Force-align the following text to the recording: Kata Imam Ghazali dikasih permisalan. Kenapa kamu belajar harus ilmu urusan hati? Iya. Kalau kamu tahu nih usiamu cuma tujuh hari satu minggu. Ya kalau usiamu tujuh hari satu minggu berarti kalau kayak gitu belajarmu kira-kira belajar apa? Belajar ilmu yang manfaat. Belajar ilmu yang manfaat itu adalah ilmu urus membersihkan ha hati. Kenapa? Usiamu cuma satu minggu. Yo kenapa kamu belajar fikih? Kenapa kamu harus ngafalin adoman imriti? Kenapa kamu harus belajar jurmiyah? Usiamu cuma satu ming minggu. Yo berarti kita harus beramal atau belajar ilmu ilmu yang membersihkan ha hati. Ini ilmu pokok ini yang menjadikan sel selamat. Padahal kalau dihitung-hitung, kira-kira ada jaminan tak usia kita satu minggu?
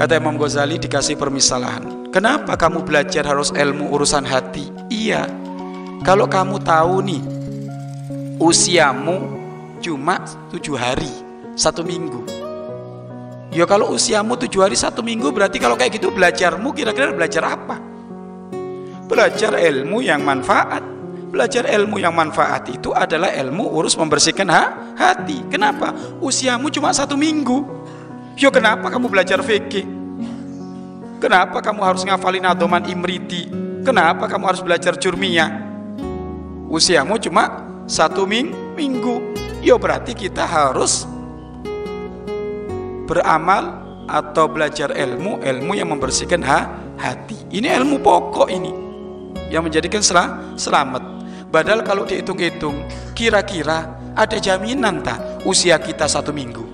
Kata 0.00 0.16
Imam 0.16 0.40
Ghazali 0.40 0.80
dikasih 0.80 1.20
permisalan. 1.20 2.08
Kenapa 2.08 2.56
kamu 2.56 2.88
belajar 2.88 3.20
harus 3.20 3.52
ilmu 3.52 3.92
urusan 3.92 4.24
hati? 4.24 4.72
Iya. 4.88 5.28
Kalau 6.00 6.24
kamu 6.24 6.56
tahu 6.64 7.04
nih 7.04 7.20
usiamu 8.40 9.36
cuma 9.84 10.24
tujuh 10.48 10.72
hari 10.72 11.12
satu 11.52 11.84
minggu. 11.84 12.24
Ya 13.52 13.68
kalau 13.68 13.92
usiamu 13.92 14.40
tujuh 14.40 14.64
hari 14.64 14.72
satu 14.72 15.04
minggu 15.04 15.36
berarti 15.36 15.60
kalau 15.60 15.76
kayak 15.76 16.00
gitu 16.00 16.08
belajarmu 16.08 16.72
kira-kira 16.72 17.12
belajar 17.12 17.44
apa? 17.60 17.76
Belajar 19.04 19.52
ilmu 19.52 20.00
yang 20.00 20.24
manfaat. 20.24 20.80
Belajar 21.28 21.68
ilmu 21.68 22.00
yang 22.00 22.16
manfaat 22.16 22.72
itu 22.72 22.88
adalah 22.96 23.36
ilmu 23.36 23.68
urus 23.76 24.00
membersihkan 24.00 24.48
ha 24.48 24.96
hati. 24.96 25.44
Kenapa? 25.52 25.92
Usiamu 26.24 26.72
cuma 26.72 26.88
satu 26.96 27.20
minggu. 27.20 27.79
Yo 28.38 28.50
kenapa 28.54 28.90
kamu 28.90 29.10
belajar 29.10 29.42
fikih? 29.42 29.86
Kenapa 31.20 31.60
kamu 31.60 31.80
harus 31.84 32.02
ngafalin 32.06 32.46
adoman 32.46 32.86
imriti? 32.88 33.50
Kenapa 33.84 34.28
kamu 34.28 34.44
harus 34.48 34.62
belajar 34.64 34.96
jurmiyah? 34.96 35.50
Usiamu 36.70 37.18
cuma 37.18 37.66
satu 37.84 38.24
ming 38.24 38.54
minggu. 38.78 39.34
Yo 39.60 39.76
berarti 39.76 40.16
kita 40.16 40.46
harus 40.46 41.04
beramal 43.10 43.82
atau 44.06 44.46
belajar 44.46 44.94
ilmu 44.94 45.42
ilmu 45.42 45.72
yang 45.74 45.90
membersihkan 45.90 46.40
ha 46.46 46.58
hati. 46.94 47.36
Ini 47.50 47.74
ilmu 47.82 47.98
pokok 47.98 48.48
ini 48.48 48.72
yang 49.50 49.66
menjadikan 49.66 50.00
sel 50.00 50.16
selamat. 50.54 51.02
Padahal 51.50 51.82
kalau 51.82 52.06
dihitung-hitung, 52.06 52.86
kira-kira 53.10 53.98
ada 54.14 54.38
jaminan 54.38 55.02
tak 55.02 55.42
usia 55.42 55.82
kita 55.82 56.06
satu 56.06 56.30
minggu? 56.30 56.69